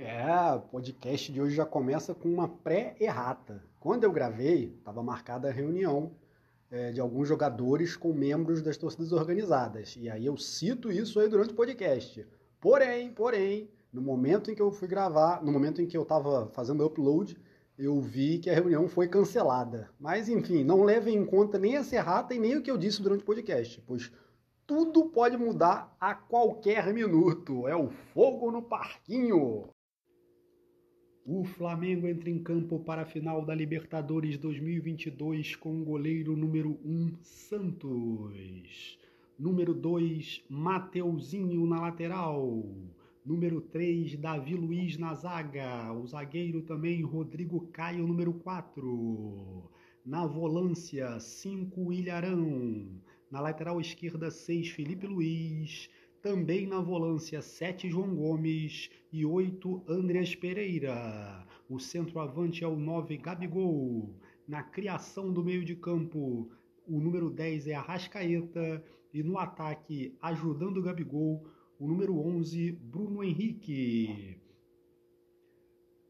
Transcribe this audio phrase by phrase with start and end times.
[0.00, 3.64] É, o podcast de hoje já começa com uma pré-errata.
[3.80, 6.12] Quando eu gravei, estava marcada a reunião
[6.70, 9.96] é, de alguns jogadores com membros das torcidas organizadas.
[9.96, 12.24] E aí eu cito isso aí durante o podcast.
[12.60, 16.46] Porém, porém, no momento em que eu fui gravar, no momento em que eu estava
[16.50, 17.36] fazendo upload,
[17.76, 19.90] eu vi que a reunião foi cancelada.
[19.98, 23.02] Mas enfim, não levem em conta nem essa errata e nem o que eu disse
[23.02, 24.12] durante o podcast, pois
[24.64, 27.66] tudo pode mudar a qualquer minuto.
[27.66, 29.68] É o fogo no parquinho.
[31.30, 36.80] O Flamengo entra em campo para a final da Libertadores 2022 com o goleiro número
[36.82, 38.98] 1, Santos.
[39.38, 42.64] Número 2, Mateuzinho na lateral.
[43.26, 45.92] Número 3, Davi Luiz na zaga.
[45.92, 49.70] O zagueiro também, Rodrigo Caio, número 4.
[50.06, 52.88] Na volância, 5, Ilharão.
[53.30, 55.90] Na lateral esquerda, 6, Felipe Luiz.
[56.20, 61.46] Também na volância, 7 João Gomes e 8 Andreas Pereira.
[61.68, 64.16] O centroavante é o 9 Gabigol.
[64.46, 66.50] Na criação do meio de campo,
[66.84, 68.84] o número 10 é Arrascaeta.
[69.14, 71.46] E no ataque, ajudando o Gabigol,
[71.78, 74.36] o número 11 Bruno Henrique.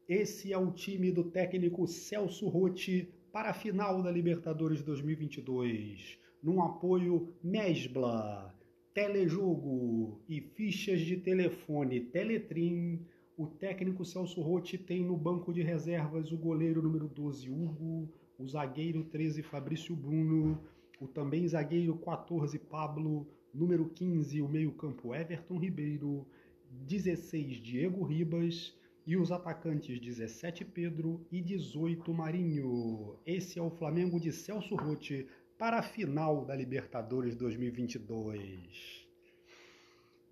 [0.07, 6.17] Esse é o time do técnico Celso Rotti para a final da Libertadores 2022.
[6.41, 8.58] Num apoio Mesbla
[8.99, 12.99] telejogo e fichas de telefone Teletrim,
[13.37, 18.45] o técnico Celso Rotti tem no banco de reservas o goleiro número 12 Hugo, o
[18.45, 20.61] zagueiro 13 Fabrício Bruno,
[20.99, 26.27] o também zagueiro 14 Pablo, número 15 o meio-campo Everton Ribeiro,
[26.69, 28.77] 16 Diego Ribas
[29.07, 33.15] e os atacantes 17 Pedro e 18 Marinho.
[33.25, 35.25] Esse é o Flamengo de Celso Rotti
[35.59, 39.05] para a final da Libertadores 2022.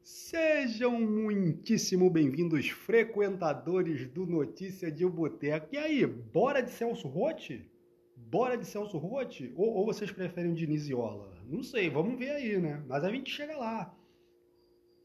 [0.01, 5.67] Sejam muitíssimo bem-vindos, frequentadores do Notícia de Boteco.
[5.73, 7.69] E aí, bora de Celso Rotti?
[8.15, 9.51] Bora de Celso Rotti?
[9.57, 10.87] Ou, ou vocês preferem o Diniz?
[11.49, 12.81] Não sei, vamos ver aí, né?
[12.87, 13.93] Mas a gente chega lá.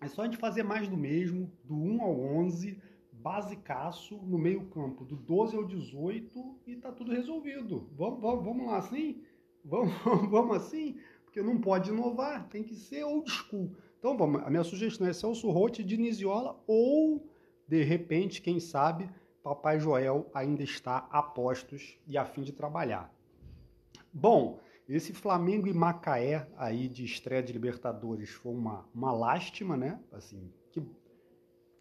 [0.00, 2.80] É só a gente fazer mais do mesmo, do 1 ao 11,
[3.10, 7.88] basicaço no meio campo, do 12 ao 18 e tá tudo resolvido.
[7.96, 9.20] Vamos, vamos, vamos lá assim?
[9.64, 9.94] Vamos,
[10.28, 10.98] vamos assim?
[11.24, 13.70] Porque não pode inovar, tem que ser old school.
[13.98, 17.30] Então vamos, a minha sugestão é Celso Rotti, Diniziola ou,
[17.68, 19.08] de repente, quem sabe,
[19.42, 23.14] Papai Joel ainda está a postos e a fim de trabalhar.
[24.12, 30.00] Bom, esse Flamengo e Macaé aí de estreia de Libertadores foi uma, uma lástima, né?
[30.12, 30.82] Assim, que,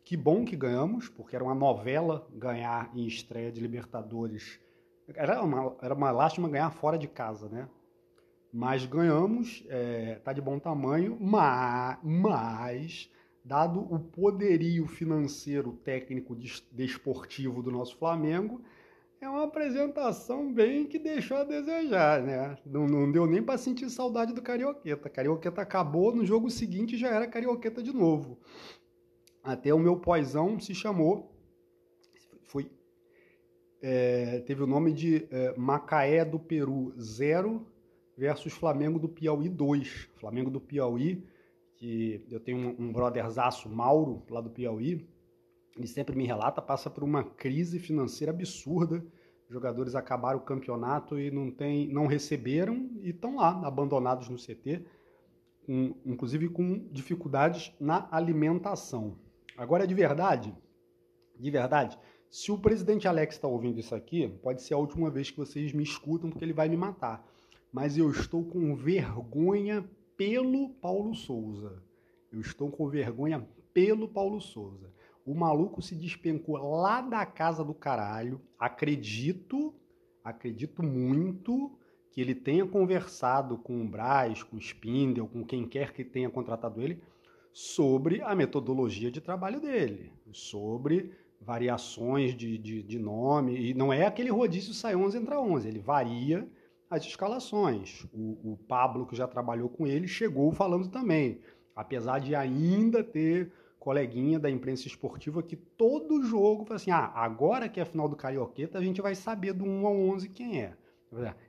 [0.04, 4.60] que bom que ganhamos, porque era uma novela ganhar em estreia de Libertadores
[5.16, 7.68] era uma, era uma lástima ganhar fora de casa, né?
[8.54, 13.10] Mas ganhamos, é, tá de bom tamanho, mas, mas
[13.44, 16.36] dado o poderio financeiro, técnico,
[16.72, 18.62] desportivo do nosso Flamengo,
[19.22, 22.58] é uma apresentação bem que deixou a desejar, né?
[22.66, 25.10] Não, não deu nem para sentir saudade do Carioqueta.
[25.10, 28.40] Carioqueta acabou, no jogo seguinte já era Carioqueta de novo.
[29.44, 31.32] Até o meu pós-ão se chamou,
[32.44, 32.70] foi
[33.82, 37.66] é, teve o nome de é, Macaé do Peru 0
[38.16, 40.10] versus Flamengo do Piauí 2.
[40.16, 41.26] Flamengo do Piauí,
[41.76, 45.08] que eu tenho um, um brotherzaço, Mauro, lá do Piauí,
[45.76, 49.04] ele sempre me relata, passa por uma crise financeira absurda.
[49.50, 54.86] Jogadores acabaram o campeonato e não, tem, não receberam e estão lá, abandonados no CT,
[56.06, 59.18] inclusive com dificuldades na alimentação.
[59.58, 60.56] Agora, de verdade,
[61.38, 61.98] de verdade,
[62.32, 65.74] se o presidente Alex está ouvindo isso aqui, pode ser a última vez que vocês
[65.74, 67.28] me escutam, porque ele vai me matar.
[67.74, 69.84] Mas eu estou com vergonha
[70.16, 71.84] pelo Paulo Souza.
[72.32, 74.94] Eu estou com vergonha pelo Paulo Souza.
[75.26, 78.40] O maluco se despencou lá da casa do caralho.
[78.58, 79.76] Acredito,
[80.24, 81.78] acredito muito
[82.12, 86.30] que ele tenha conversado com o Braz, com o Spindel, com quem quer que tenha
[86.30, 87.04] contratado ele,
[87.52, 94.06] sobre a metodologia de trabalho dele, sobre variações de, de, de, nome, e não é
[94.06, 96.48] aquele rodízio sai 11 entra 11, ele varia
[96.90, 98.06] as escalações.
[98.14, 101.40] O, o Pablo, que já trabalhou com ele, chegou falando também,
[101.76, 107.68] apesar de ainda ter coleguinha da imprensa esportiva que todo jogo fala assim, ah, agora
[107.68, 110.62] que é a final do Carioqueta, a gente vai saber do 1 ao 11 quem
[110.62, 110.78] é.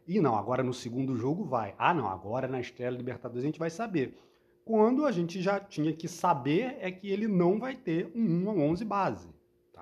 [0.08, 1.74] E não, agora no segundo jogo vai.
[1.78, 4.16] Ah, não, agora na Estrela Libertadores a gente vai saber.
[4.64, 8.50] Quando a gente já tinha que saber é que ele não vai ter um 1
[8.50, 9.28] ao 11 base.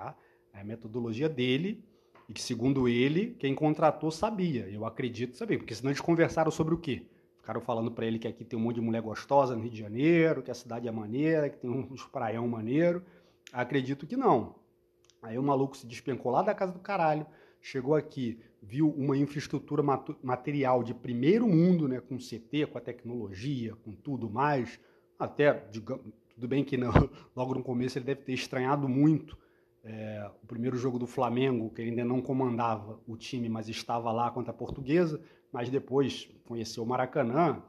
[0.01, 0.17] Tá?
[0.55, 1.85] É a metodologia dele
[2.27, 4.67] e que, segundo ele, quem contratou sabia.
[4.71, 7.03] Eu acredito saber, porque senão eles conversaram sobre o quê?
[7.37, 9.79] Ficaram falando para ele que aqui tem um monte de mulher gostosa no Rio de
[9.79, 13.05] Janeiro, que a cidade é maneira, que tem uns praião maneiro.
[13.53, 14.55] Acredito que não.
[15.21, 17.27] Aí o maluco se despencou lá da casa do caralho,
[17.61, 19.83] chegou aqui, viu uma infraestrutura
[20.23, 24.81] material de primeiro mundo, né, com CT, com a tecnologia, com tudo mais,
[25.19, 26.91] até, digamos, tudo bem que não,
[27.37, 29.37] logo no começo ele deve ter estranhado muito
[29.83, 34.13] é, o primeiro jogo do Flamengo, que ele ainda não comandava o time, mas estava
[34.13, 35.21] lá contra a Portuguesa,
[35.53, 37.63] mas depois conheceu o Maracanã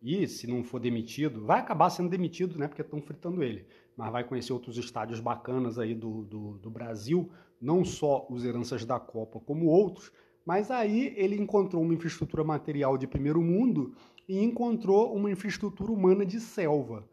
[0.00, 3.66] e, se não for demitido, vai acabar sendo demitido, né, porque estão fritando ele,
[3.96, 8.84] mas vai conhecer outros estádios bacanas aí do, do, do Brasil, não só os heranças
[8.84, 10.12] da Copa, como outros,
[10.46, 13.92] mas aí ele encontrou uma infraestrutura material de primeiro mundo
[14.26, 17.06] e encontrou uma infraestrutura humana de selva.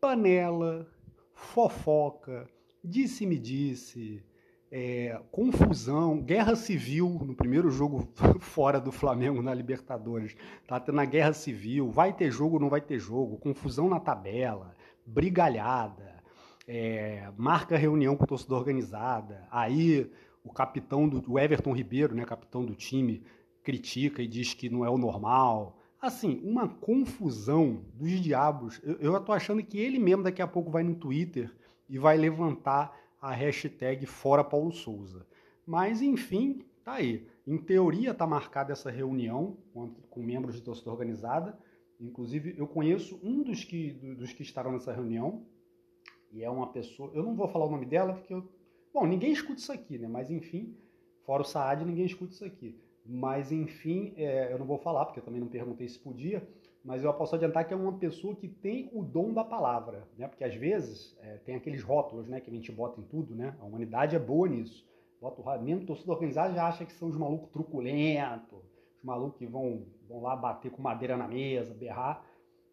[0.00, 0.88] Panela,
[1.34, 2.48] fofoca,
[2.82, 4.22] disse-me-disse,
[4.70, 8.08] é, confusão, guerra civil no primeiro jogo
[8.40, 10.36] fora do Flamengo na Libertadores.
[10.66, 14.74] Tá tendo a guerra civil, vai ter jogo, não vai ter jogo, confusão na tabela,
[15.06, 16.22] brigalhada,
[16.66, 19.46] é, marca reunião com torcida organizada.
[19.50, 20.10] Aí
[20.44, 23.22] o capitão do o Everton Ribeiro, né, capitão do time,
[23.62, 25.78] critica e diz que não é o normal.
[26.00, 28.80] Assim, uma confusão dos diabos.
[28.84, 31.50] Eu, eu tô achando que ele mesmo daqui a pouco vai no Twitter
[31.88, 35.26] e vai levantar a hashtag Fora Paulo Souza.
[35.66, 37.26] Mas, enfim, tá aí.
[37.46, 41.58] Em teoria está marcada essa reunião com, membros de torcida organizada.
[42.00, 45.46] Inclusive, eu conheço um dos que, dos que estarão nessa reunião,
[46.30, 47.10] e é uma pessoa.
[47.14, 48.46] Eu não vou falar o nome dela, porque eu
[48.92, 50.08] Bom, ninguém escuta isso aqui, né?
[50.08, 50.74] Mas enfim,
[51.24, 52.76] fora o Saad, ninguém escuta isso aqui.
[53.04, 56.46] Mas enfim, é, eu não vou falar, porque eu também não perguntei se podia,
[56.88, 60.26] mas eu posso adiantar que é uma pessoa que tem o dom da palavra, né?
[60.26, 63.54] Porque às vezes é, tem aqueles rótulos, né, que a gente bota em tudo, né?
[63.60, 64.88] A humanidade é boa nisso.
[65.20, 68.58] Bota o mesmo torcedor organizado já acha que são os malucos truculentos,
[68.96, 72.24] os malucos que vão, vão lá bater com madeira na mesa, berrar.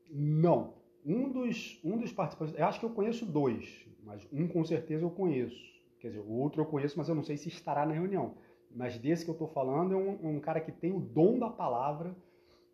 [0.10, 0.76] Não.
[1.06, 5.04] Um dos, um dos participantes, eu acho que eu conheço dois, mas um com certeza
[5.04, 5.76] eu conheço
[6.06, 8.36] Quer dizer, o outro eu conheço, mas eu não sei se estará na reunião.
[8.70, 11.50] Mas desse que eu estou falando é um, um, cara que tem o dom da
[11.50, 12.16] palavra,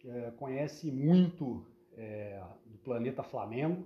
[0.06, 1.66] é, conhece muito
[1.98, 3.84] é, do planeta Flamengo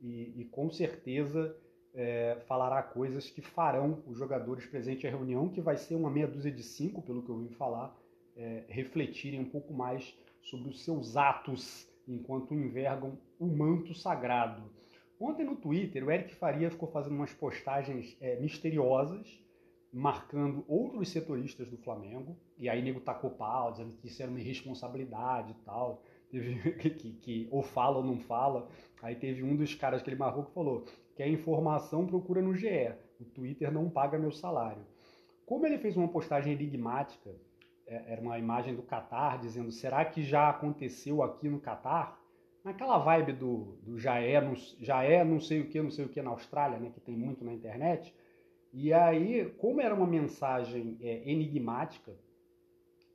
[0.00, 1.56] e, e com certeza
[1.94, 6.26] é, falará coisas que farão os jogadores presentes à reunião, que vai ser uma meia
[6.26, 7.96] dúzia de cinco, pelo que eu ouvi falar,
[8.36, 14.62] é, refletirem um pouco mais sobre os seus atos enquanto envergam o manto sagrado.
[15.18, 19.26] Ontem no Twitter, o Eric Faria ficou fazendo umas postagens é, misteriosas,
[19.92, 24.40] marcando outros setoristas do Flamengo, e aí nego tacou pau, dizendo que isso era uma
[24.40, 28.68] irresponsabilidade e tal, teve, que, que, ou fala ou não fala.
[29.02, 30.84] Aí teve um dos caras que ele marcou que falou
[31.14, 34.84] que a informação procura no GE, o Twitter não paga meu salário.
[35.46, 37.34] Como ele fez uma postagem enigmática,
[37.86, 42.20] é, era uma imagem do Catar dizendo: será que já aconteceu aqui no Catar?
[42.66, 46.04] naquela vibe do, do já, é, não, já é não sei o que, não sei
[46.04, 48.12] o que na Austrália, né, que tem muito na internet.
[48.72, 52.12] E aí, como era uma mensagem é, enigmática,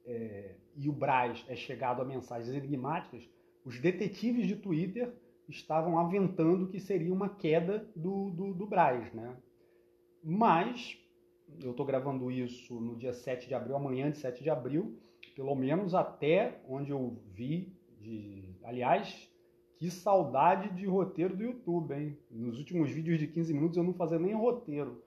[0.05, 3.29] é, e o Braz é chegado a mensagens enigmáticas,
[3.63, 5.13] os detetives de Twitter
[5.47, 9.35] estavam aventando que seria uma queda do, do, do Braz, né?
[10.23, 10.97] Mas,
[11.63, 14.97] eu estou gravando isso no dia 7 de abril, amanhã de 7 de abril,
[15.35, 19.29] pelo menos até onde eu vi, de, aliás,
[19.77, 22.17] que saudade de roteiro do YouTube, hein?
[22.29, 25.01] Nos últimos vídeos de 15 minutos eu não fazia nem roteiro.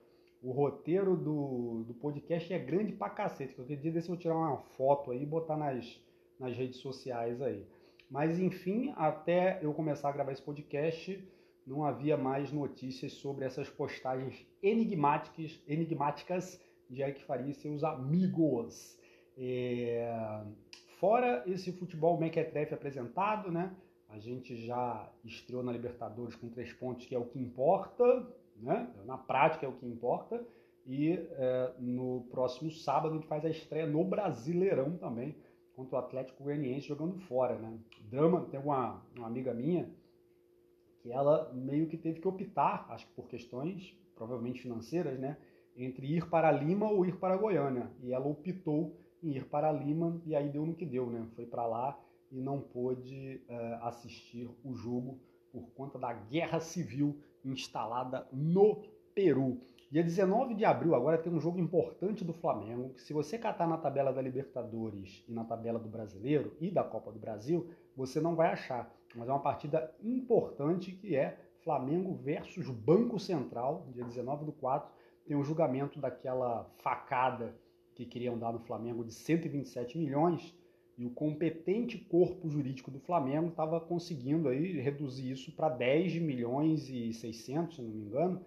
[0.45, 3.55] O roteiro do, do podcast é grande pra cacete.
[3.55, 5.99] Qualquer dia desse eu vou tirar uma foto aí e botar nas,
[6.39, 7.65] nas redes sociais aí.
[8.11, 11.27] Mas enfim, até eu começar a gravar esse podcast,
[11.65, 18.99] não havia mais notícias sobre essas postagens enigmáticas, enigmáticas de Eric Faria e seus amigos.
[19.35, 20.43] É...
[20.99, 23.75] Fora esse futebol mequetrefe apresentado, né?
[24.09, 28.25] A gente já estreou na Libertadores com três pontos, que é o que importa,
[28.57, 28.91] né?
[29.05, 30.45] na prática é o que importa.
[30.85, 35.35] E é, no próximo sábado a gente faz a estreia no Brasileirão também,
[35.75, 37.55] contra o Atlético Goianiense jogando fora.
[37.57, 37.77] Né?
[38.09, 39.89] Drama, tem uma, uma amiga minha
[41.01, 45.37] que ela meio que teve que optar, acho que por questões provavelmente financeiras, né?
[45.75, 47.91] entre ir para Lima ou ir para Goiânia.
[48.01, 51.27] E ela optou em ir para Lima e aí deu no que deu, né?
[51.35, 51.99] Foi para lá
[52.31, 55.19] e não pôde uh, assistir o jogo
[55.51, 59.61] por conta da guerra civil instalada no Peru.
[59.91, 63.67] Dia 19 de abril agora tem um jogo importante do Flamengo, que se você catar
[63.67, 68.19] na tabela da Libertadores e na tabela do Brasileiro e da Copa do Brasil, você
[68.19, 68.93] não vai achar.
[69.15, 74.91] Mas é uma partida importante que é Flamengo versus Banco Central, dia 19 do 4,
[75.25, 77.55] tem o julgamento daquela facada
[77.95, 80.53] que queriam dar no Flamengo de 127 milhões,
[80.97, 86.89] e o competente corpo jurídico do Flamengo estava conseguindo aí reduzir isso para 10 milhões
[86.89, 88.45] e 600, se não me engano,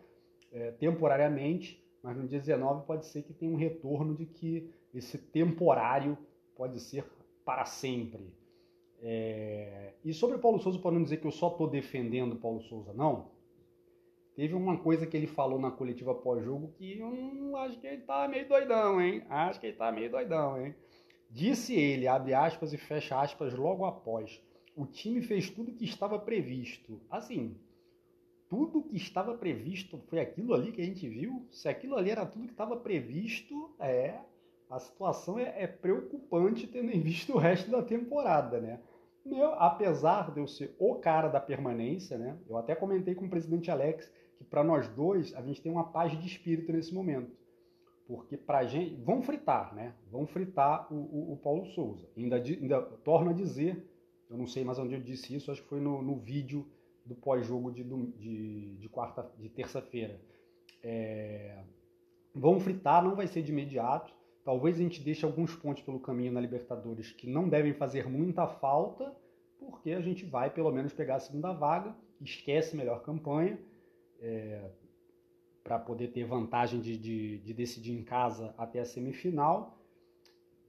[0.50, 5.18] é, temporariamente, mas no dia 19 pode ser que tenha um retorno de que esse
[5.18, 6.16] temporário
[6.56, 7.04] pode ser
[7.44, 8.32] para sempre.
[9.00, 9.92] É...
[10.04, 12.62] E sobre o Paulo Souza, para não dizer que eu só estou defendendo o Paulo
[12.62, 13.30] Souza, não,
[14.34, 18.26] teve uma coisa que ele falou na coletiva pós-jogo que eu acho que ele tá
[18.26, 19.22] meio doidão, hein?
[19.28, 20.74] Acho que ele tá meio doidão, hein?
[21.30, 24.42] Disse ele, abre aspas e fecha aspas logo após.
[24.74, 27.00] O time fez tudo que estava previsto.
[27.10, 27.56] Assim,
[28.48, 31.46] tudo que estava previsto foi aquilo ali que a gente viu?
[31.50, 34.18] Se aquilo ali era tudo que estava previsto, é.
[34.70, 38.80] A situação é, é, preocupante tendo em vista o resto da temporada, né?
[39.24, 42.38] Meu, apesar de eu ser o cara da permanência, né?
[42.48, 45.90] Eu até comentei com o presidente Alex que para nós dois a gente tem uma
[45.90, 47.30] paz de espírito nesse momento.
[48.08, 48.96] Porque para gente.
[49.02, 49.94] Vão fritar, né?
[50.10, 52.08] Vão fritar o, o, o Paulo Souza.
[52.16, 53.86] Ainda, ainda torno a dizer,
[54.30, 56.66] eu não sei mais onde eu disse isso, acho que foi no, no vídeo
[57.04, 60.18] do pós-jogo de, de, de, quarta, de terça-feira.
[60.82, 61.62] É,
[62.34, 64.12] vão fritar, não vai ser de imediato.
[64.42, 68.46] Talvez a gente deixe alguns pontos pelo caminho na Libertadores que não devem fazer muita
[68.46, 69.14] falta,
[69.58, 73.58] porque a gente vai pelo menos pegar a segunda vaga, esquece melhor campanha,
[74.18, 74.70] é,
[75.62, 79.78] para poder ter vantagem de, de, de, decidir em casa até a semifinal.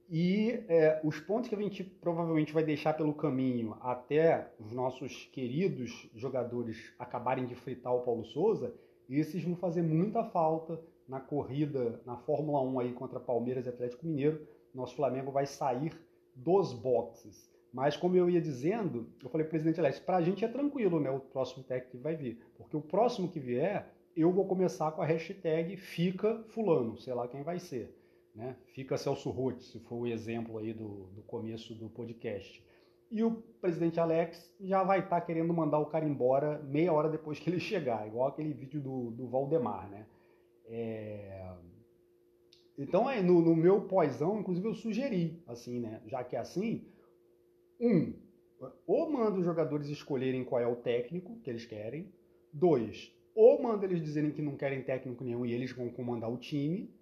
[0.08, 5.28] E é, os pontos que a gente provavelmente vai deixar pelo caminho até os nossos
[5.32, 8.74] queridos jogadores acabarem de fritar o Paulo Souza,
[9.08, 14.06] esses vão fazer muita falta na corrida na Fórmula 1 aí contra Palmeiras e Atlético
[14.06, 14.46] Mineiro.
[14.72, 15.92] Nosso Flamengo vai sair
[16.34, 17.50] dos boxes.
[17.72, 21.10] Mas como eu ia dizendo, eu falei, presidente Alex, para a gente é tranquilo, né?
[21.10, 22.40] O próximo técnico que vai vir.
[22.56, 27.28] Porque o próximo que vier, eu vou começar com a hashtag fica fulano, sei lá
[27.28, 27.94] quem vai ser.
[28.34, 28.56] Né?
[28.74, 32.64] Fica Celso Roth, se for o exemplo aí do, do começo do podcast.
[33.10, 37.08] E o presidente Alex já vai estar tá querendo mandar o cara embora meia hora
[37.08, 40.06] depois que ele chegar, igual aquele vídeo do, do Valdemar, né?
[40.66, 41.52] É...
[42.78, 46.00] Então, aí, no, no meu pós-ão, inclusive, eu sugeri, assim, né?
[46.06, 46.86] Já que é assim,
[47.80, 48.14] um,
[48.86, 52.12] ou manda os jogadores escolherem qual é o técnico que eles querem.
[52.52, 56.36] Dois, ou manda eles dizerem que não querem técnico nenhum e eles vão comandar o
[56.36, 56.94] time.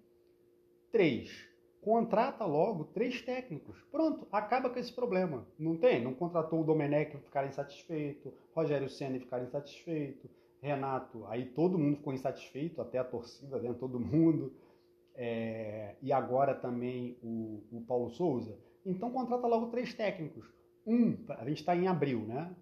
[0.89, 1.45] Três,
[1.81, 3.77] contrata logo três técnicos.
[3.91, 5.45] Pronto, acaba com esse problema.
[5.57, 6.01] Não tem?
[6.01, 10.29] Não contratou o Domenech ficar insatisfeito, Rogério Senna ficar insatisfeito,
[10.61, 13.75] Renato, aí todo mundo ficou insatisfeito, até a torcida, né?
[13.77, 14.53] todo mundo.
[15.15, 15.95] É...
[16.01, 18.57] e agora também o, o Paulo Souza.
[18.85, 20.49] Então contrata logo três técnicos.
[20.87, 22.55] Um, a gente está em abril, né?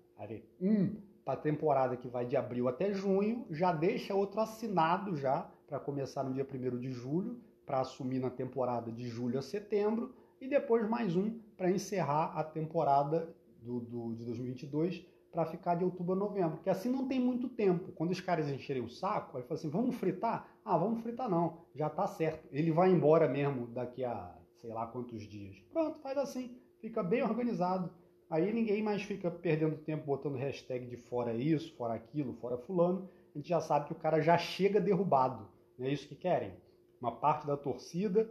[0.60, 0.96] Um
[1.28, 5.78] para a temporada que vai de abril até junho, já deixa outro assinado já para
[5.78, 10.48] começar no dia 1 de julho para assumir na temporada de julho a setembro e
[10.48, 16.14] depois mais um para encerrar a temporada do, do de 2022 para ficar de outubro
[16.14, 17.92] a novembro, porque assim não tem muito tempo.
[17.92, 20.48] Quando os caras encherem o saco, aí fala assim, vamos fritar?
[20.64, 22.48] Ah, vamos fritar não, já está certo.
[22.54, 25.58] Ele vai embora mesmo daqui a sei lá quantos dias.
[25.74, 27.92] Pronto, faz assim, fica bem organizado.
[28.30, 33.10] Aí ninguém mais fica perdendo tempo botando hashtag de fora isso, fora aquilo, fora fulano.
[33.34, 35.48] A gente já sabe que o cara já chega derrubado.
[35.78, 36.54] Não é isso que querem?
[37.00, 38.30] Uma parte da torcida,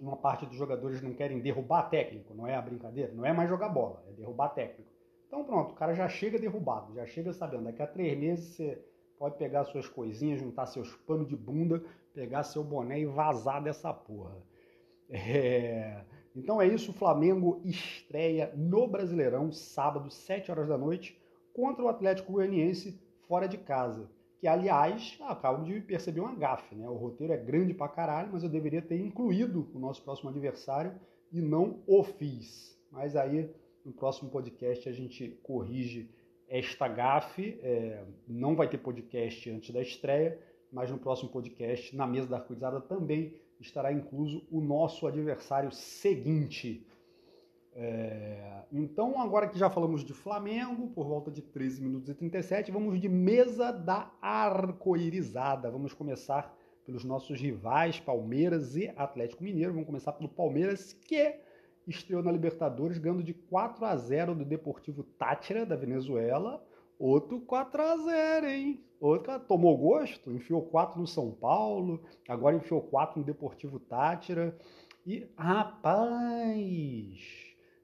[0.00, 3.12] uma parte dos jogadores não querem derrubar técnico, não é a brincadeira?
[3.12, 4.90] Não é mais jogar bola, é derrubar técnico.
[5.26, 7.64] Então pronto, o cara já chega derrubado, já chega sabendo.
[7.64, 8.82] Daqui a três meses você
[9.18, 11.82] pode pegar suas coisinhas, juntar seus panos de bunda,
[12.12, 14.36] pegar seu boné e vazar dessa porra.
[15.08, 16.00] É...
[16.36, 21.18] Então é isso, o Flamengo estreia no Brasileirão, sábado, 7 horas da noite,
[21.54, 26.88] contra o Atlético Goianiense fora de casa que aliás, acabo de perceber uma gafe, né?
[26.88, 30.92] O roteiro é grande pra caralho, mas eu deveria ter incluído o nosso próximo adversário
[31.32, 32.78] e não o fiz.
[32.90, 33.50] Mas aí,
[33.84, 36.10] no próximo podcast, a gente corrige
[36.48, 37.58] esta gafe.
[37.62, 40.38] É, não vai ter podcast antes da estreia,
[40.70, 46.86] mas no próximo podcast, na mesa da arco também estará incluso o nosso adversário seguinte.
[47.72, 52.70] É, então, agora que já falamos de Flamengo, por volta de 13 minutos e 37,
[52.72, 55.70] vamos de mesa da arco-irizada.
[55.70, 59.72] Vamos começar pelos nossos rivais, Palmeiras e Atlético Mineiro.
[59.72, 61.38] Vamos começar pelo Palmeiras, que
[61.86, 66.64] estreou na Libertadores, ganhando de 4 a 0 do Deportivo Tátira, da Venezuela.
[66.98, 68.80] Outro 4 a 0 hein?
[68.98, 74.56] Outro tomou gosto, enfiou 4 no São Paulo, agora enfiou 4 no Deportivo Tátira.
[75.06, 76.56] E, rapaz,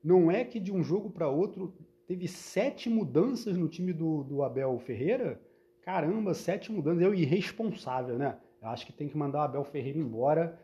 [0.03, 1.73] não é que de um jogo para outro
[2.07, 5.41] teve sete mudanças no time do, do Abel Ferreira?
[5.83, 7.03] Caramba, sete mudanças.
[7.03, 8.39] É o irresponsável, né?
[8.61, 10.59] Eu acho que tem que mandar o Abel Ferreira embora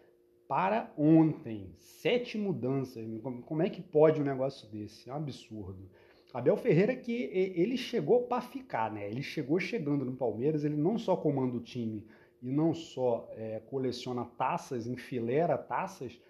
[0.49, 1.75] para ontem.
[1.79, 3.05] Sete mudanças.
[3.45, 5.09] Como é que pode um negócio desse?
[5.09, 5.89] É um absurdo.
[6.33, 9.09] Abel Ferreira que ele chegou para ficar, né?
[9.09, 12.05] Ele chegou chegando no Palmeiras, ele não só comanda o time
[12.43, 16.21] e não só é, coleciona taças, enfileira taças,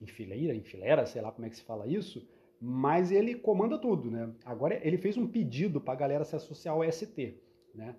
[0.00, 2.26] enfileira, enfileira, sei lá como é que se fala isso,
[2.60, 4.28] mas ele comanda tudo, né?
[4.44, 7.34] Agora ele fez um pedido para a galera se associar ao ST,
[7.74, 7.94] né?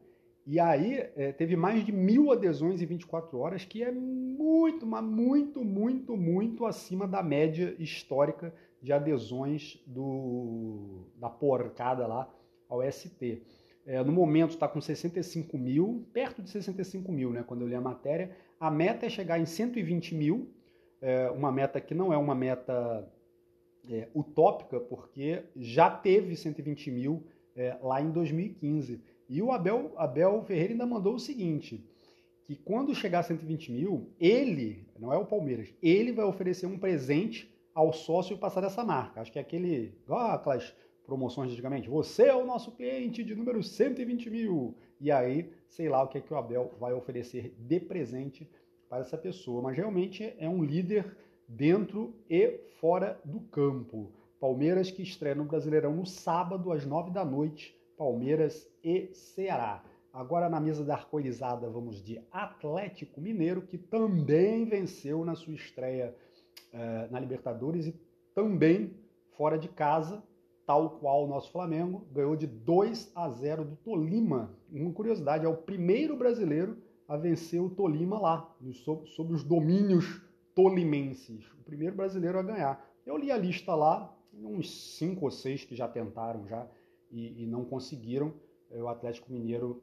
[0.45, 5.03] E aí é, teve mais de mil adesões em 24 horas, que é muito, mas
[5.03, 12.29] muito, muito, muito acima da média histórica de adesões do, da porcada lá
[12.67, 13.41] ao ST.
[13.85, 17.75] É, no momento está com 65 mil, perto de 65 mil, né, quando eu li
[17.75, 18.35] a matéria.
[18.59, 20.53] A meta é chegar em 120 mil,
[21.01, 23.07] é, uma meta que não é uma meta
[23.89, 27.23] é, utópica, porque já teve 120 mil
[27.55, 29.01] é, lá em 2015.
[29.27, 31.83] E o Abel, Abel Ferreira ainda mandou o seguinte,
[32.45, 36.77] que quando chegar a 120 mil, ele, não é o Palmeiras, ele vai oferecer um
[36.77, 37.47] presente
[37.79, 39.21] ao sócio passar dessa marca.
[39.21, 43.63] Acho que é aquele, igual aquelas promoções antigamente, você é o nosso cliente de número
[43.63, 44.75] 120 mil.
[44.99, 48.45] E aí, sei lá o que é que o Abel vai oferecer de presente
[48.89, 49.61] para essa pessoa.
[49.61, 51.15] Mas realmente é um líder
[51.47, 54.11] dentro e fora do campo.
[54.41, 57.73] Palmeiras que estreia no Brasileirão no sábado às nove da noite.
[57.97, 59.81] Palmeiras e Ceará.
[60.11, 66.13] Agora na mesa da arcoirizada vamos de Atlético Mineiro, que também venceu na sua estreia
[66.73, 67.95] uh, na Libertadores e
[68.33, 68.93] também
[69.37, 70.23] fora de casa,
[70.65, 74.51] tal qual o nosso Flamengo, ganhou de 2 a 0 do Tolima.
[74.71, 80.21] Uma curiosidade, é o primeiro brasileiro a vencer o Tolima lá, sob, sob os domínios
[80.53, 81.45] tolimenses.
[81.53, 82.85] O primeiro brasileiro a ganhar.
[83.05, 86.67] Eu li a lista lá, uns cinco ou seis que já tentaram já
[87.09, 88.33] e, e não conseguiram.
[88.69, 89.81] O Atlético Mineiro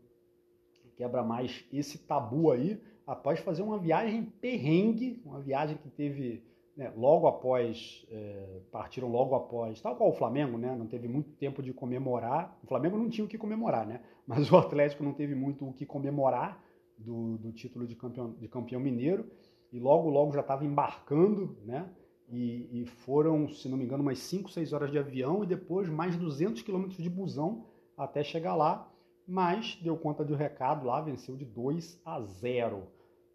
[0.97, 6.42] quebra mais esse tabu aí após fazer uma viagem perrengue, uma viagem que teve
[6.76, 11.30] né, logo após, é, partiram logo após, tal qual o Flamengo, né, não teve muito
[11.33, 12.59] tempo de comemorar.
[12.62, 15.73] O Flamengo não tinha o que comemorar, né, mas o Atlético não teve muito o
[15.73, 16.62] que comemorar
[16.99, 19.30] do, do título de campeão, de campeão mineiro
[19.73, 21.90] e logo, logo já estava embarcando, né,
[22.28, 25.88] e, e, foram, se não me engano, umas 5, 6 horas de avião e depois
[25.88, 27.64] mais 200 quilômetros de busão
[27.96, 28.92] até chegar lá,
[29.27, 32.83] mas deu conta do recado lá, venceu de 2 a 0.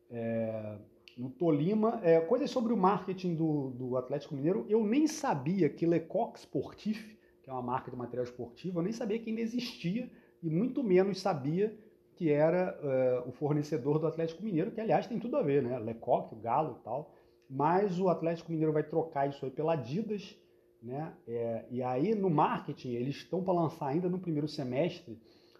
[0.09, 0.77] É,
[1.21, 5.85] no Tolima, é, coisas sobre o marketing do, do Atlético Mineiro, eu nem sabia que
[5.85, 10.09] Lecoq Sportif, que é uma marca de material esportivo, eu nem sabia que ainda existia
[10.41, 11.77] e muito menos sabia
[12.15, 15.77] que era uh, o fornecedor do Atlético Mineiro, que aliás tem tudo a ver, né?
[15.77, 17.13] Lecoq, o Galo e tal.
[17.47, 20.35] Mas o Atlético Mineiro vai trocar isso aí pela Adidas,
[20.81, 21.13] né?
[21.27, 25.19] É, e aí no marketing eles estão para lançar ainda no primeiro semestre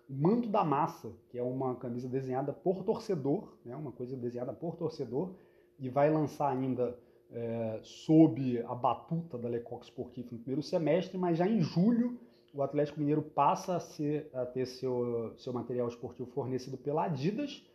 [0.10, 3.76] o Manto da Massa, que é uma camisa desenhada por torcedor, né?
[3.76, 5.36] Uma coisa desenhada por torcedor
[5.82, 6.96] e vai lançar ainda
[7.32, 12.20] é, sob a batuta da Lecoq Sportif no primeiro semestre, mas já em julho
[12.54, 17.66] o Atlético Mineiro passa a, ser, a ter seu, seu material esportivo fornecido pela Adidas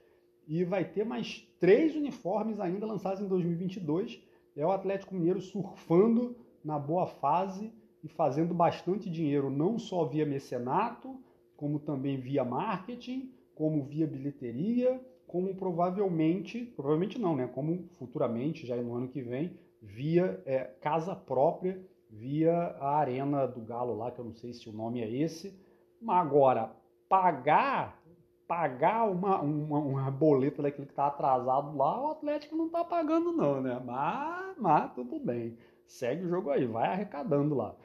[0.46, 4.20] e vai ter mais três uniformes ainda lançados em 2022.
[4.54, 7.72] É o Atlético Mineiro surfando na boa fase
[8.04, 11.18] e fazendo bastante dinheiro, não só via mecenato,
[11.56, 15.00] como também via marketing, como via bilheteria,
[15.36, 17.46] como provavelmente, provavelmente não, né?
[17.46, 23.60] Como futuramente, já no ano que vem, via é, casa própria via a Arena do
[23.60, 25.54] Galo lá, que eu não sei se o nome é esse.
[26.00, 26.72] Mas agora,
[27.06, 28.02] pagar
[28.48, 33.32] pagar uma, uma, uma boleta daquele que está atrasado lá, o Atlético não está pagando
[33.32, 33.78] não, né?
[33.84, 35.58] Mas, mas tudo bem.
[35.84, 37.74] Segue o jogo aí, vai arrecadando lá.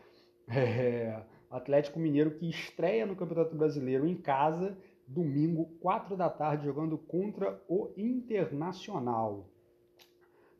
[0.54, 4.78] É, Atlético Mineiro que estreia no Campeonato Brasileiro em casa,
[5.14, 9.46] domingo, 4 da tarde, jogando contra o Internacional.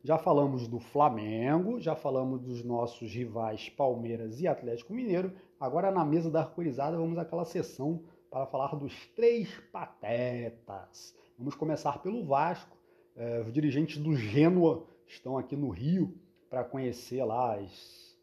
[0.04, 5.32] Já falamos do Flamengo, já falamos dos nossos rivais Palmeiras e Atlético Mineiro.
[5.60, 11.14] Agora na mesa da arcorizada vamos àquela sessão para falar dos três patetas.
[11.38, 12.76] Vamos começar pelo Vasco.
[13.14, 16.14] É, os dirigentes do Gênua estão aqui no Rio
[16.50, 18.18] para conhecer lá as,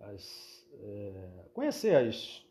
[0.00, 2.47] as é, conhecer as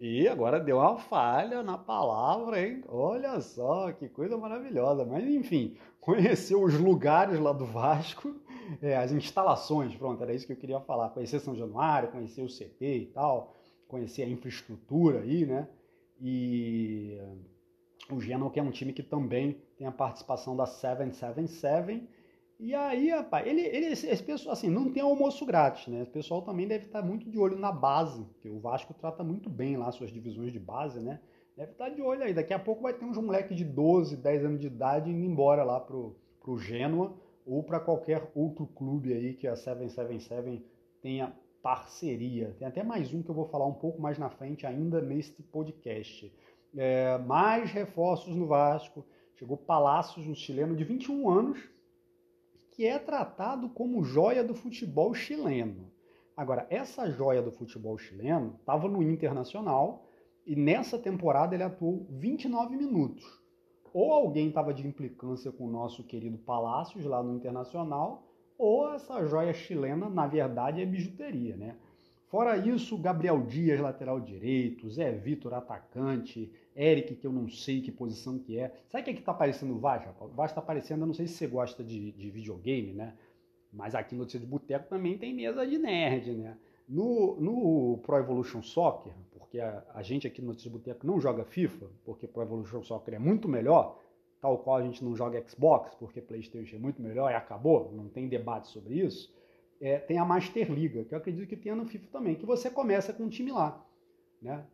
[0.00, 2.82] e agora deu uma falha na palavra, hein?
[2.88, 5.04] Olha só, que coisa maravilhosa.
[5.04, 8.34] Mas enfim, conhecer os lugares lá do Vasco,
[8.82, 11.10] é, as instalações, pronto, era isso que eu queria falar.
[11.10, 13.54] Conhecer São Januário, conhecer o CT e tal,
[13.86, 15.68] conhecer a infraestrutura aí, né?
[16.20, 17.18] E
[18.10, 22.08] o Genoa, que é um time que também tem a participação da 777
[22.64, 26.02] e aí, rapaz, ele, ele, esse, esse, pessoal, assim, não tem almoço grátis, né?
[26.02, 29.50] O pessoal também deve estar muito de olho na base, que o Vasco trata muito
[29.50, 31.20] bem lá suas divisões de base, né?
[31.54, 32.32] Deve estar de olho aí.
[32.32, 35.62] Daqui a pouco vai ter uns moleques de 12, 10 anos de idade indo embora
[35.62, 40.64] lá pro, pro Genoa ou para qualquer outro clube aí que a 777
[41.02, 42.56] tenha parceria.
[42.58, 45.42] Tem até mais um que eu vou falar um pouco mais na frente ainda neste
[45.42, 46.32] podcast.
[46.74, 49.04] É, mais reforços no Vasco
[49.36, 51.58] Chegou Palácios, um chileno de 21 anos,
[52.74, 55.92] que é tratado como joia do futebol chileno.
[56.36, 60.08] Agora, essa joia do futebol chileno estava no Internacional
[60.44, 63.24] e nessa temporada ele atuou 29 minutos.
[63.92, 68.26] Ou alguém estava de implicância com o nosso querido Palácios lá no Internacional,
[68.58, 71.76] ou essa joia chilena, na verdade, é bijuteria, né?
[72.26, 77.92] Fora isso, Gabriel Dias, lateral direito, Zé Vitor, atacante, Eric, que eu não sei que
[77.92, 78.74] posição que é.
[78.88, 80.10] Sabe o que é que tá aparecendo o Vasco?
[80.20, 83.14] O tá aparecendo, eu não sei se você gosta de, de videogame, né?
[83.72, 86.56] Mas aqui no Notícia de Boteco também tem mesa de nerd, né?
[86.88, 91.20] No, no Pro Evolution Soccer, porque a, a gente aqui no Notícia de Boteco não
[91.20, 94.00] joga FIFA, porque Pro Evolution Soccer é muito melhor,
[94.40, 98.08] tal qual a gente não joga Xbox, porque PlayStation é muito melhor e acabou, não
[98.08, 99.32] tem debate sobre isso,
[99.80, 102.70] é, tem a Master Liga, que eu acredito que tenha no FIFA também, que você
[102.70, 103.84] começa com um time lá.
[104.40, 104.64] Né?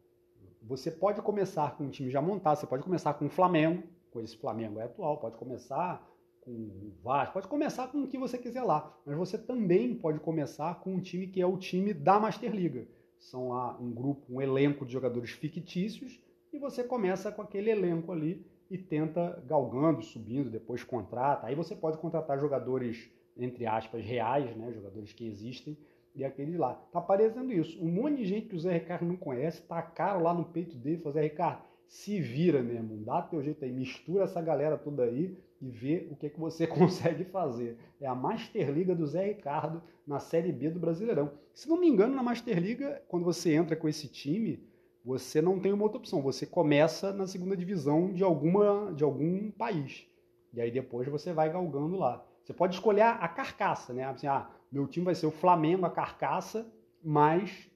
[0.62, 4.20] Você pode começar com um time já montado, você pode começar com o Flamengo, com
[4.20, 6.06] esse Flamengo é atual, pode começar
[6.40, 10.20] com o Vasco, pode começar com o que você quiser lá, mas você também pode
[10.20, 12.86] começar com um time que é o time da Master Liga.
[13.18, 16.20] São lá um grupo, um elenco de jogadores fictícios,
[16.52, 21.46] e você começa com aquele elenco ali e tenta galgando, subindo, depois contrata.
[21.46, 24.72] Aí você pode contratar jogadores, entre aspas, reais, né?
[24.72, 25.76] jogadores que existem,
[26.14, 26.74] e aquele lá.
[26.92, 27.82] Tá aparecendo isso.
[27.82, 30.98] Um monte de gente que o Zé Ricardo não conhece, tacaram lá no peito dele
[30.98, 35.36] falou, Zé Ricardo, se vira mesmo, dá teu jeito aí, mistura essa galera toda aí
[35.60, 37.76] e vê o que, que você consegue fazer.
[38.00, 41.32] É a Master Liga do Zé Ricardo na Série B do Brasileirão.
[41.52, 44.62] Se não me engano, na Master Liga, quando você entra com esse time,
[45.04, 46.22] você não tem uma outra opção.
[46.22, 50.06] Você começa na segunda divisão de, alguma, de algum país.
[50.52, 52.24] E aí depois você vai galgando lá.
[52.44, 54.04] Você pode escolher a, carcaça, né?
[54.04, 56.66] Assim, ah, meu time vai ser o Flamengo, a carcaça,
[57.02, 57.70] mas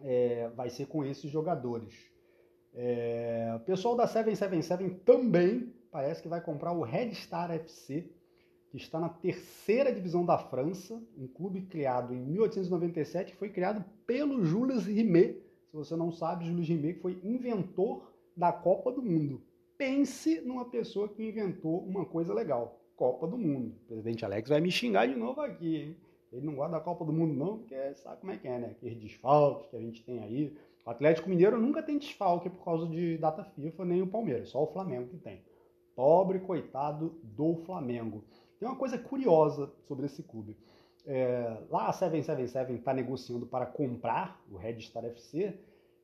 [0.00, 1.94] é, vai ser com esses jogadores.
[2.74, 8.10] É, o pessoal da 777 também parece que vai comprar o Red Star FC,
[8.70, 13.84] que está na terceira divisão da França, um clube criado em 1897, que foi criado
[14.06, 19.42] pelo Jules Rimet, se você não sabe, Júlio Rimet foi inventor da Copa do Mundo.
[19.76, 22.80] Pense numa pessoa que inventou uma coisa legal.
[22.96, 23.74] Copa do Mundo.
[23.84, 25.96] O presidente Alex vai me xingar de novo aqui, hein?
[26.32, 28.70] Ele não gosta da Copa do Mundo não, porque sabe como é que é, né?
[28.70, 30.56] Aqueles desfalques que a gente tem aí.
[30.84, 34.62] O Atlético Mineiro nunca tem desfalque por causa de data FIFA, nem o Palmeiras, só
[34.62, 35.42] o Flamengo que tem.
[35.94, 38.24] Pobre coitado do Flamengo.
[38.58, 40.56] Tem uma coisa curiosa sobre esse clube.
[41.04, 45.54] É, lá a 777 está negociando para comprar o Red Star FC,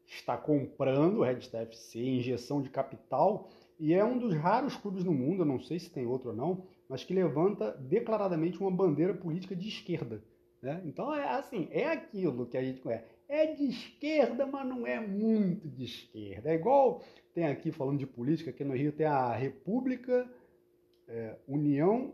[0.07, 5.03] está comprando o Red Star FC, injeção de capital, e é um dos raros clubes
[5.03, 8.71] no mundo, eu não sei se tem outro ou não, mas que levanta declaradamente uma
[8.71, 10.23] bandeira política de esquerda.
[10.61, 10.83] Né?
[10.85, 13.07] Então é assim, é aquilo que a gente conhece.
[13.27, 16.51] É de esquerda, mas não é muito de esquerda.
[16.51, 17.03] É igual
[17.33, 20.31] tem aqui falando de política, aqui no Rio tem a República
[21.09, 22.13] é, União.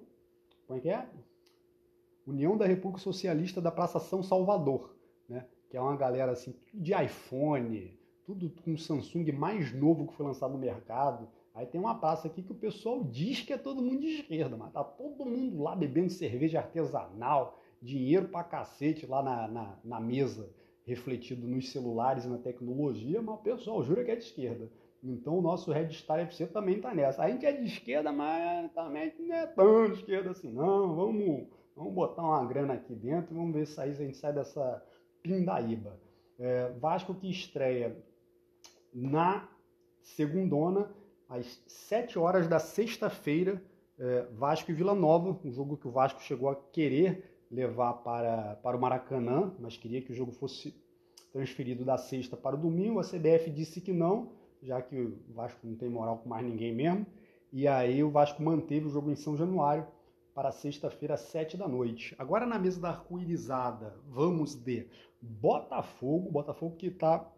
[0.68, 1.08] Como é que é?
[2.24, 4.94] União da República Socialista da Praça São Salvador,
[5.28, 5.44] né?
[5.68, 10.52] que é uma galera assim, de iPhone, tudo com Samsung mais novo que foi lançado
[10.52, 11.28] no mercado.
[11.58, 14.56] Aí tem uma praça aqui que o pessoal diz que é todo mundo de esquerda,
[14.56, 20.00] mas tá todo mundo lá bebendo cerveja artesanal, dinheiro pra cacete lá na, na, na
[20.00, 20.48] mesa,
[20.86, 24.70] refletido nos celulares e na tecnologia, mas o pessoal jura que é de esquerda.
[25.02, 27.24] Então o nosso Red Star FC também tá nessa.
[27.24, 30.94] A gente é de esquerda, mas também não é tão de esquerda assim, não.
[30.94, 34.82] Vamos Vamos botar uma grana aqui dentro, vamos ver se a gente sai dessa
[35.22, 35.96] pindaíba.
[36.36, 37.96] É, Vasco que estreia
[38.92, 39.48] na
[40.02, 40.90] segundona,
[41.28, 43.62] às 7 horas da sexta-feira,
[43.98, 48.56] é, Vasco e Vila Nova, um jogo que o Vasco chegou a querer levar para,
[48.56, 50.74] para o Maracanã, mas queria que o jogo fosse
[51.32, 53.00] transferido da sexta para o domingo.
[53.00, 56.74] A CBF disse que não, já que o Vasco não tem moral com mais ninguém
[56.74, 57.06] mesmo.
[57.52, 59.86] E aí o Vasco manteve o jogo em São Januário
[60.34, 62.14] para sexta-feira, às sete da noite.
[62.18, 64.86] Agora na mesa da arco-irizada, vamos de
[65.20, 66.30] Botafogo.
[66.30, 67.28] Botafogo que está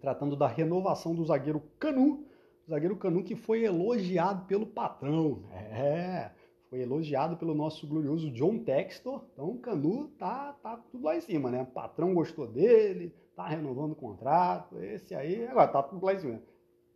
[0.00, 2.26] tratando da renovação do zagueiro Canu.
[2.68, 5.42] Zagueiro Canu que foi elogiado pelo patrão.
[5.50, 6.30] É,
[6.68, 9.24] foi elogiado pelo nosso glorioso John Textor.
[9.32, 11.62] Então o Canu tá, tá tudo lá em cima, né?
[11.62, 14.78] O patrão gostou dele, tá renovando o contrato.
[14.82, 16.42] Esse aí, agora tá tudo lá em cima.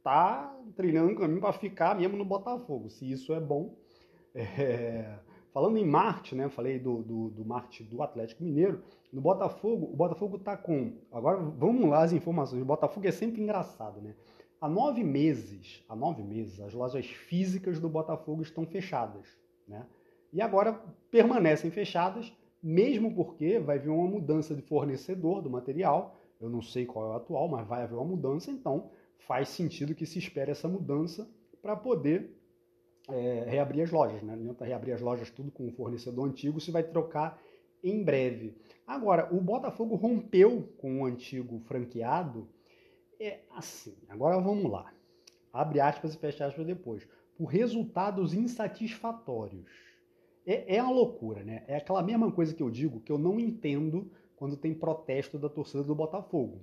[0.03, 2.91] Tá trilhando um caminho para ficar mesmo no Botafogo.
[2.91, 3.75] Se isso é bom,
[4.35, 5.15] é,
[5.55, 6.51] falando em Marte, né?
[6.51, 8.83] Falei do, do, do Marte do Atlético Mineiro.
[9.11, 10.99] No Botafogo, o Botafogo está com.
[11.11, 12.61] Agora vamos lá as informações.
[12.61, 14.15] O Botafogo é sempre engraçado, né?
[14.63, 19.27] Há nove meses, há nove meses, as lojas físicas do Botafogo estão fechadas,
[19.67, 19.85] né?
[20.33, 26.17] E agora permanecem fechadas, mesmo porque vai haver uma mudança de fornecedor do material.
[26.41, 28.89] Eu não sei qual é o atual, mas vai haver uma mudança, então
[29.27, 31.29] faz sentido que se espere essa mudança
[31.61, 32.31] para poder
[33.09, 34.37] é, reabrir as lojas, né?
[34.37, 37.37] Não adianta reabrir as lojas tudo com um fornecedor antigo, se vai trocar
[37.83, 38.57] em breve.
[38.87, 42.47] Agora, o Botafogo rompeu com o antigo franqueado.
[43.23, 44.93] É assim, agora vamos lá.
[45.53, 47.07] Abre aspas e fecha aspas depois.
[47.39, 49.71] Por resultados insatisfatórios.
[50.45, 51.63] É, é uma loucura, né?
[51.69, 55.49] É aquela mesma coisa que eu digo que eu não entendo quando tem protesto da
[55.49, 56.63] torcida do Botafogo.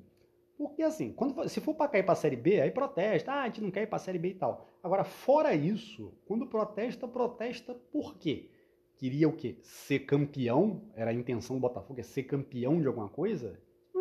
[0.57, 3.45] Porque assim, quando, se for para cair para a Série B, aí protesta, ah, a
[3.45, 4.67] gente não quer ir para a Série B e tal.
[4.83, 8.49] Agora, fora isso, quando protesta, protesta por quê?
[8.97, 9.55] Queria o quê?
[9.61, 10.81] Ser campeão?
[10.93, 13.57] Era a intenção do Botafogo, é ser campeão de alguma coisa?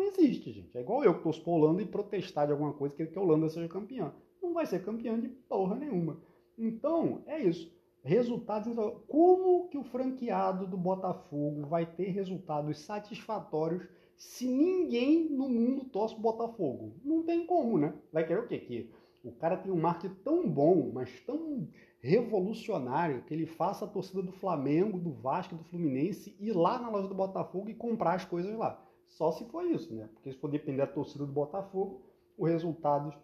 [0.09, 0.77] Existe, gente.
[0.77, 3.47] É igual eu que torço para Holanda e protestar de alguma coisa que a Holanda
[3.49, 4.11] seja campeã.
[4.41, 6.19] Não vai ser campeão de porra nenhuma.
[6.57, 7.71] Então, é isso.
[8.03, 8.73] Resultados.
[9.07, 16.15] Como que o franqueado do Botafogo vai ter resultados satisfatórios se ninguém no mundo torce
[16.15, 16.93] o Botafogo?
[17.03, 17.93] Não tem como, né?
[18.11, 18.57] Vai querer o quê?
[18.57, 18.89] Que
[19.23, 21.67] o cara tem um marketing tão bom, mas tão
[22.01, 26.89] revolucionário, que ele faça a torcida do Flamengo, do Vasco, do Fluminense ir lá na
[26.89, 28.81] loja do Botafogo e comprar as coisas lá.
[29.09, 30.07] Só se for isso, né?
[30.13, 32.01] Porque se for depender da torcida do Botafogo,
[32.37, 33.15] os resultados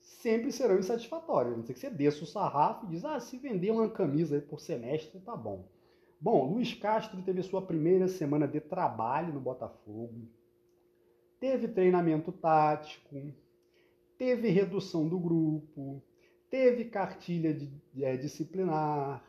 [0.00, 1.54] sempre serão insatisfatórios.
[1.54, 4.40] A não ser que você desça o sarrafo e diz, ah, se vender uma camisa
[4.40, 5.68] por semestre, tá bom.
[6.20, 10.28] Bom, Luiz Castro teve sua primeira semana de trabalho no Botafogo,
[11.38, 13.34] teve treinamento tático,
[14.16, 16.02] teve redução do grupo,
[16.48, 17.70] teve cartilha de,
[18.02, 19.22] é, disciplinar,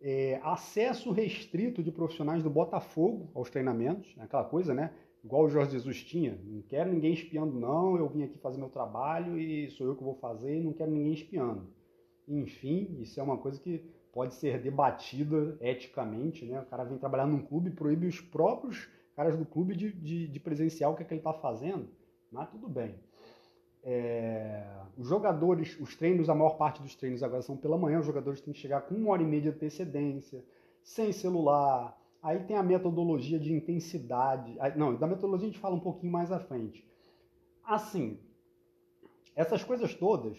[0.00, 4.92] é, acesso restrito de profissionais do Botafogo aos treinamentos, aquela coisa, né?
[5.24, 8.68] Igual o Jorge Jesus tinha, não quero ninguém espiando não, eu vim aqui fazer meu
[8.68, 11.66] trabalho e sou eu que vou fazer e não quero ninguém espiando.
[12.28, 13.82] Enfim, isso é uma coisa que
[14.12, 16.60] pode ser debatida eticamente, né?
[16.60, 20.28] O cara vem trabalhar num clube e proíbe os próprios caras do clube de, de,
[20.28, 21.88] de presenciar o que, é que ele está fazendo,
[22.30, 22.94] mas tudo bem.
[23.82, 24.62] É,
[24.96, 28.40] os jogadores, os treinos, a maior parte dos treinos agora são pela manhã, os jogadores
[28.40, 30.44] têm que chegar com uma hora e meia de antecedência,
[30.82, 31.98] sem celular.
[32.24, 34.56] Aí tem a metodologia de intensidade.
[34.76, 36.82] Não, da metodologia a gente fala um pouquinho mais à frente.
[37.62, 38.18] Assim,
[39.36, 40.38] essas coisas todas,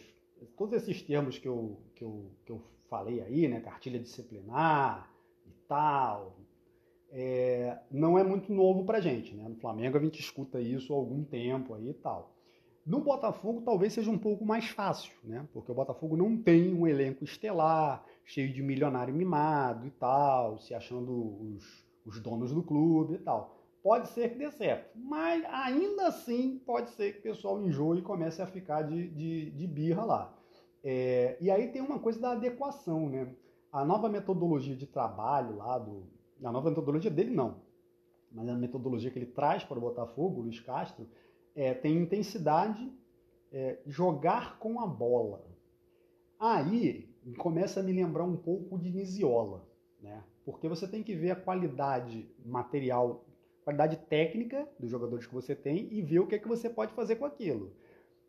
[0.58, 5.12] todos esses termos que eu, que eu, que eu falei aí, né, cartilha disciplinar
[5.46, 6.36] e tal,
[7.12, 9.48] é, não é muito novo pra gente, né?
[9.48, 12.36] No Flamengo a gente escuta isso há algum tempo aí e tal.
[12.84, 15.48] No Botafogo talvez seja um pouco mais fácil, né?
[15.54, 20.74] Porque o Botafogo não tem um elenco estelar, cheio de milionário mimado e tal, se
[20.74, 23.56] achando os, os donos do clube e tal.
[23.84, 28.02] Pode ser que dê certo, mas ainda assim pode ser que o pessoal enjoe e
[28.02, 30.38] comece a ficar de, de, de birra lá.
[30.84, 33.36] É, e aí tem uma coisa da adequação, né?
[33.72, 36.08] A nova metodologia de trabalho lá do.
[36.44, 37.62] A nova metodologia dele não,
[38.32, 41.08] mas a metodologia que ele traz para o Botafogo, Luiz Castro,
[41.56, 42.92] é, tem intensidade,
[43.52, 45.46] é, jogar com a bola.
[46.40, 49.68] Aí começa a me lembrar um pouco de Nisiola,
[50.02, 50.24] né?
[50.46, 53.26] Porque você tem que ver a qualidade material,
[53.64, 56.94] qualidade técnica dos jogadores que você tem e ver o que é que você pode
[56.94, 57.74] fazer com aquilo.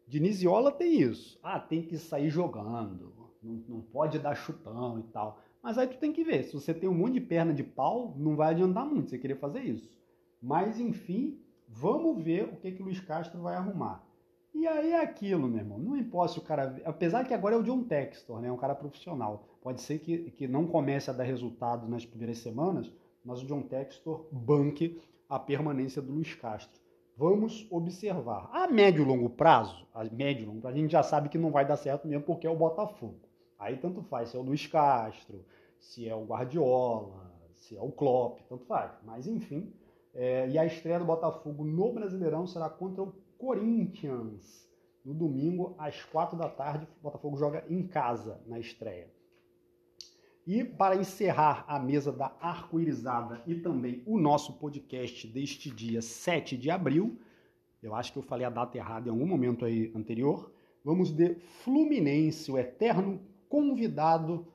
[0.06, 1.38] Diniziola tem isso.
[1.42, 5.40] Ah, tem que sair jogando, não, não pode dar chutão e tal.
[5.62, 8.14] Mas aí tu tem que ver, se você tem um monte de perna de pau,
[8.16, 9.90] não vai adiantar muito você querer fazer isso.
[10.40, 14.05] Mas enfim, Vamos ver o que, que o Luiz Castro vai arrumar.
[14.58, 15.78] E aí é aquilo, meu irmão.
[15.78, 16.80] Não importa se o cara.
[16.86, 18.50] Apesar que agora é o John Textor, né?
[18.50, 19.44] Um cara profissional.
[19.60, 22.90] Pode ser que, que não comece a dar resultado nas primeiras semanas,
[23.22, 26.80] mas o John Textor banque a permanência do Luiz Castro.
[27.18, 28.48] Vamos observar.
[28.50, 31.36] A médio e longo prazo, a médio e longo prazo, a gente já sabe que
[31.36, 33.20] não vai dar certo mesmo porque é o Botafogo.
[33.58, 35.44] Aí tanto faz se é o Luiz Castro,
[35.78, 38.92] se é o Guardiola, se é o Klopp, tanto faz.
[39.04, 39.70] Mas enfim,
[40.14, 44.66] é, e a estreia do Botafogo no Brasileirão será contra o Corinthians.
[45.04, 49.08] No domingo, às quatro da tarde, o Botafogo joga em casa na estreia.
[50.46, 56.56] E para encerrar a mesa da arco-irizada e também o nosso podcast deste dia 7
[56.56, 57.18] de abril,
[57.82, 60.52] eu acho que eu falei a data errada em algum momento aí anterior,
[60.84, 64.46] vamos de Fluminense, o eterno convidado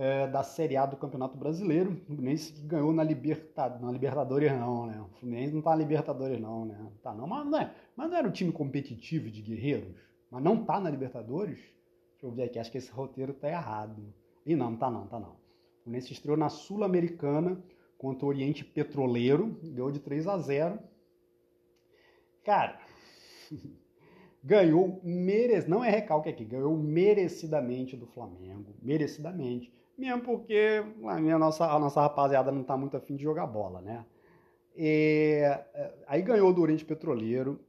[0.00, 1.92] é, da Série A do Campeonato Brasileiro.
[1.92, 4.98] O Fluminense que ganhou na, Liberta, na Libertadores, não, né?
[4.98, 6.90] O Fluminense não tá na Libertadores, não, né?
[7.02, 9.94] Tá, não, mas não, é, mas não era um time competitivo de guerreiros,
[10.30, 11.58] mas não tá na Libertadores.
[12.12, 14.02] Deixa eu ver aqui, acho que esse roteiro tá errado.
[14.46, 15.32] E não, tá não, tá não.
[15.32, 17.62] O Fluminense estreou na Sul-Americana
[17.98, 20.78] contra o Oriente Petroleiro, ganhou de 3 a 0.
[22.42, 22.80] Cara,
[24.42, 31.38] ganhou merece, não é recalque aqui, ganhou merecidamente do Flamengo, merecidamente mesmo porque a, minha,
[31.38, 34.06] nossa, a nossa rapaziada não está muito afim de jogar bola, né?
[34.74, 35.42] E,
[35.74, 37.60] é, aí ganhou do Oriente Petroleiro.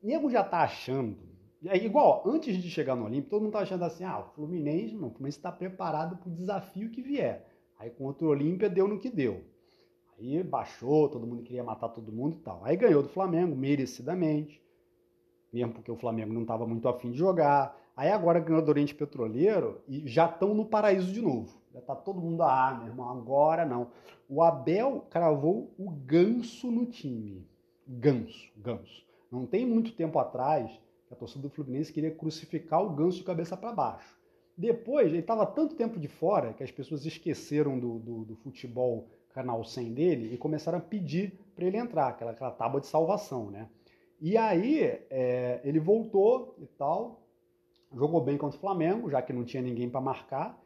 [0.00, 1.16] Nego já tá achando,
[1.64, 4.94] É igual, antes de chegar no Olímpico, todo mundo tá achando assim, ah, o Fluminense,
[4.94, 7.44] não, o Fluminense está preparado para o desafio que vier.
[7.76, 9.42] Aí contra o Olímpia deu no que deu.
[10.16, 12.64] Aí baixou, todo mundo queria matar todo mundo e tal.
[12.64, 14.62] Aí ganhou do Flamengo, merecidamente,
[15.52, 17.76] mesmo porque o Flamengo não estava muito afim de jogar.
[17.96, 21.58] Aí agora ganhou do Oriente Petroleiro e já estão no paraíso de novo.
[21.72, 23.88] Já tá todo mundo, ah, meu irmão, agora não.
[24.28, 27.48] O Abel cravou o ganso no time.
[27.88, 29.06] Ganso, ganso.
[29.32, 30.70] Não tem muito tempo atrás
[31.06, 34.14] que a torcida do Fluminense queria crucificar o ganso de cabeça para baixo.
[34.56, 39.08] Depois, ele estava tanto tempo de fora que as pessoas esqueceram do, do, do futebol
[39.30, 43.50] canal 100 dele e começaram a pedir para ele entrar, aquela, aquela tábua de salvação,
[43.50, 43.68] né?
[44.18, 44.80] E aí
[45.10, 47.25] é, ele voltou e tal,
[47.94, 50.58] jogou bem contra o Flamengo, já que não tinha ninguém para marcar,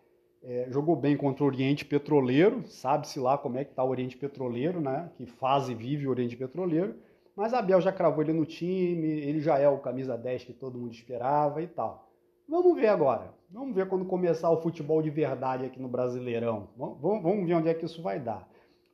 [0.43, 4.17] é, jogou bem contra o Oriente Petroleiro, sabe-se lá como é que está o Oriente
[4.17, 5.11] Petroleiro, né?
[5.17, 6.95] Que fase vive o Oriente Petroleiro.
[7.37, 10.79] Mas Abel já cravou ele no time, ele já é o camisa 10 que todo
[10.79, 12.09] mundo esperava e tal.
[12.49, 13.33] Vamos ver agora.
[13.51, 16.69] Vamos ver quando começar o futebol de verdade aqui no Brasileirão.
[16.77, 18.49] Vamos, vamos ver onde é que isso vai dar.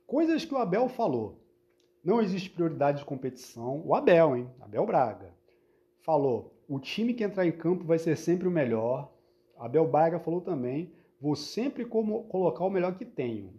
[0.05, 1.39] Coisas que o Abel falou.
[2.03, 3.81] Não existe prioridade de competição.
[3.85, 4.49] O Abel, hein?
[4.61, 5.33] Abel Braga.
[6.01, 9.11] Falou: o time que entrar em campo vai ser sempre o melhor.
[9.57, 13.53] Abel Braga falou também: vou sempre como, colocar o melhor que tenho.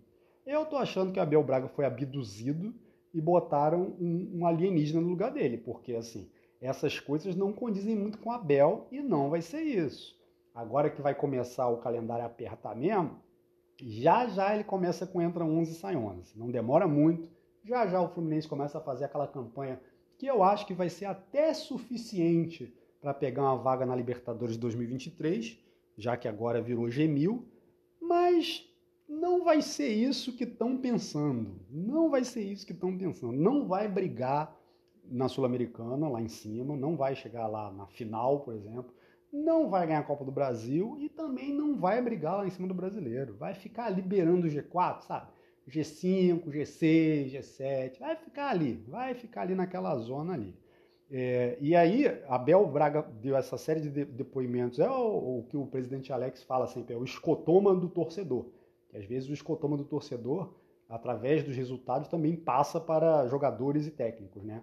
[0.46, 2.74] Eu tô achando que Abel Braga foi abduzido
[3.12, 6.28] e botaram um, um alienígena no lugar dele, porque assim,
[6.60, 10.16] essas coisas não condizem muito com Abel e não vai ser isso.
[10.54, 13.18] Agora que vai começar o calendário apertar mesmo,
[13.80, 16.38] já já ele começa com entra 11 e sai 11.
[16.38, 17.28] Não demora muito.
[17.64, 19.80] Já já o Fluminense começa a fazer aquela campanha
[20.18, 25.58] que eu acho que vai ser até suficiente para pegar uma vaga na Libertadores 2023,
[25.96, 27.42] já que agora virou G1000,
[28.00, 28.68] mas
[29.08, 31.60] não vai ser isso que estão pensando.
[31.70, 33.32] Não vai ser isso que estão pensando.
[33.32, 34.54] Não vai brigar
[35.04, 38.92] na Sul-Americana, lá em cima, não vai chegar lá na final, por exemplo,
[39.32, 42.68] não vai ganhar a Copa do Brasil e também não vai brigar lá em cima
[42.68, 43.34] do brasileiro.
[43.36, 45.30] Vai ficar liberando o G4, sabe?
[45.68, 50.54] G5, G6, G7, vai ficar ali, vai ficar ali naquela zona ali.
[51.10, 55.66] É, e aí, Abel Braga deu essa série de depoimentos, é o, o, que o
[55.66, 58.46] presidente Alex fala sempre, é o escotoma do torcedor.
[58.90, 60.54] Que às vezes o escotoma do torcedor,
[60.88, 64.62] através dos resultados, também passa para jogadores e técnicos, né?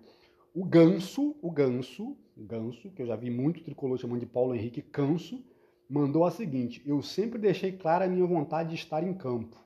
[0.54, 4.56] O Ganso, o Ganso, o Ganso, que eu já vi muito tricolor chamando de Paulo
[4.56, 5.44] Henrique Canso,
[5.90, 9.64] mandou a seguinte: Eu sempre deixei clara a minha vontade de estar em campo.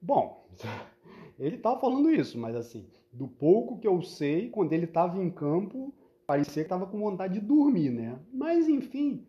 [0.00, 0.46] Bom,
[1.38, 5.30] ele estava falando isso, mas assim, do pouco que eu sei, quando ele estava em
[5.30, 5.92] campo,
[6.26, 8.18] parecia que estava com vontade de dormir, né?
[8.32, 9.26] Mas enfim,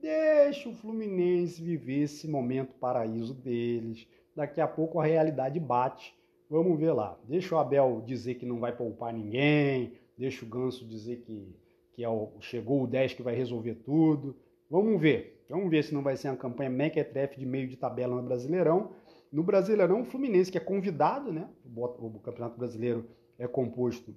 [0.00, 4.06] deixa o Fluminense viver esse momento paraíso deles.
[4.36, 6.14] Daqui a pouco a realidade bate.
[6.50, 7.18] Vamos ver lá.
[7.26, 11.56] Deixa o Abel dizer que não vai poupar ninguém, deixa o Ganso dizer que,
[11.94, 14.36] que é o, chegou o 10 que vai resolver tudo.
[14.70, 15.44] Vamos ver.
[15.48, 18.90] Vamos ver se não vai ser uma campanha mequetrefe de meio de tabela no Brasileirão.
[19.34, 21.50] No Brasileirão, o Fluminense, que é convidado, né?
[21.76, 23.04] O Campeonato Brasileiro
[23.36, 24.14] é composto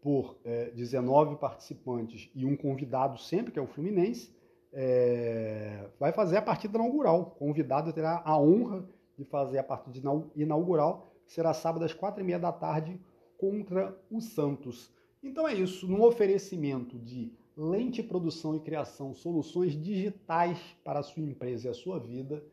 [0.00, 4.32] por é, 19 participantes e um convidado sempre, que é o Fluminense,
[4.72, 7.22] é, vai fazer a partida inaugural.
[7.22, 12.22] O convidado terá a honra de fazer a partida inaugural, que será sábado às quatro
[12.22, 13.00] e meia da tarde
[13.36, 14.94] contra o Santos.
[15.20, 21.24] Então é isso, num oferecimento de lente produção e criação, soluções digitais para a sua
[21.24, 22.44] empresa e a sua vida,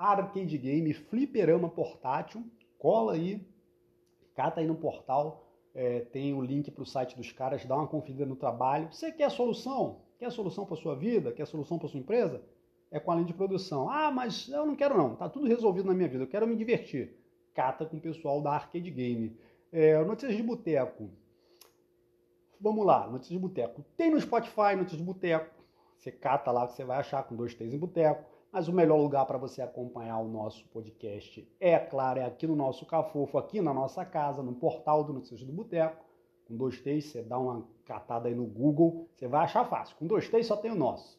[0.00, 2.42] arcade game, fliperama portátil,
[2.78, 3.46] cola aí,
[4.34, 7.86] cata aí no portal, é, tem o link para o site dos caras, dá uma
[7.86, 8.92] conferida no trabalho.
[8.92, 10.00] Você quer solução?
[10.18, 11.32] Quer solução para sua vida?
[11.32, 12.42] Quer solução para sua empresa?
[12.90, 13.88] É com a linha de produção.
[13.88, 16.56] Ah, mas eu não quero não, tá tudo resolvido na minha vida, eu quero me
[16.56, 17.16] divertir.
[17.54, 19.36] Cata com o pessoal da Arcade Game.
[19.70, 21.10] É, notícias de boteco.
[22.60, 23.84] Vamos lá, notícias de boteco.
[23.96, 25.54] Tem no Spotify notícias de boteco.
[25.96, 28.29] Você cata lá que você vai achar com dois, três em boteco.
[28.52, 32.56] Mas o melhor lugar para você acompanhar o nosso podcast é, claro, é aqui no
[32.56, 36.04] nosso Cafofo, aqui na nossa casa, no portal do Notícias do Boteco.
[36.46, 39.96] Com dois T's, você dá uma catada aí no Google, você vai achar fácil.
[39.96, 41.16] Com dois T's só tem o nosso.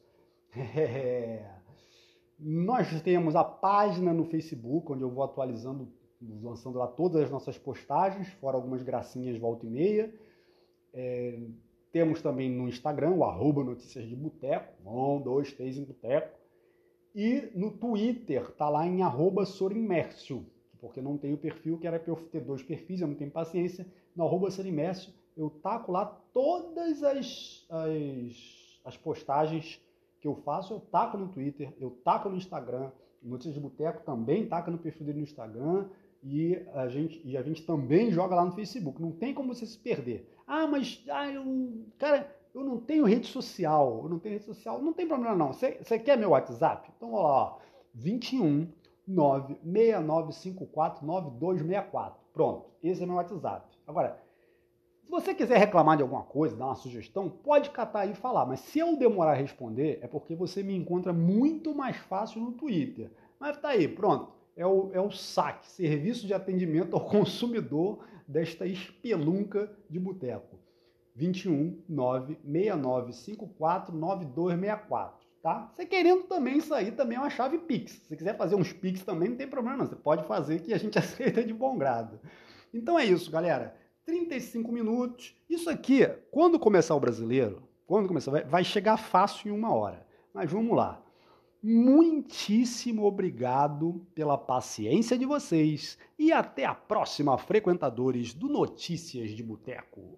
[0.75, 1.49] É...
[2.38, 5.88] Nós temos a página no Facebook, onde eu vou atualizando,
[6.41, 10.13] lançando lá todas as nossas postagens, fora algumas gracinhas volta e meia.
[10.91, 11.39] É...
[11.93, 16.40] Temos também no Instagram, o arroba Notícias de Boteco, um, dois, três em Boteco.
[17.14, 20.45] E no Twitter tá lá em arroba Sorimércio,
[20.80, 23.32] porque não tem o perfil, que era para eu ter dois perfis, eu não tenho
[23.32, 23.86] paciência.
[24.16, 29.82] No arroba Sorimércio eu taco lá todas as, as, as postagens
[30.20, 32.91] que eu faço, eu taco no Twitter, eu taco no Instagram,
[33.22, 35.86] Notícias de Boteco também taca no perfil dele no Instagram
[36.24, 38.99] e a gente, e a gente também joga lá no Facebook.
[39.01, 40.28] Não tem como você se perder.
[40.47, 44.81] Ah, mas ah, eu, cara, eu não tenho rede social, eu não tenho rede social,
[44.81, 45.53] não tem problema não.
[45.53, 46.89] Você quer meu WhatsApp?
[46.95, 47.57] Então, ó,
[47.93, 48.67] 21
[49.07, 52.19] 96954 9264.
[52.33, 53.67] Pronto, esse é meu WhatsApp.
[53.87, 54.21] Agora,
[55.03, 58.45] se você quiser reclamar de alguma coisa, dar uma sugestão, pode catar aí e falar.
[58.45, 62.53] Mas se eu demorar a responder, é porque você me encontra muito mais fácil no
[62.53, 63.11] Twitter.
[63.39, 64.31] Mas tá aí, pronto.
[64.55, 70.61] É o, é o SAC, Serviço de Atendimento ao Consumidor desta espelunca de boteco.
[71.22, 75.72] 21 96954 9264, tá?
[75.72, 77.91] Você querendo também isso aí, também é uma chave Pix.
[78.07, 79.86] Se quiser fazer uns Pix também, não tem problema.
[79.86, 82.19] Você pode fazer que a gente aceita de bom grado.
[82.74, 83.80] Então é isso, galera.
[84.03, 85.36] 35 minutos.
[85.47, 90.07] Isso aqui, quando começar o brasileiro, quando começar, vai chegar fácil em uma hora.
[90.34, 91.03] Mas vamos lá.
[91.61, 100.17] Muitíssimo obrigado pela paciência de vocês e até a próxima, frequentadores do Notícias de Boteco.